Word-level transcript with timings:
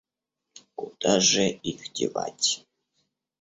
Куда 0.73 1.19
же 1.19 1.47
их 1.47 1.93
девать? 1.93 2.65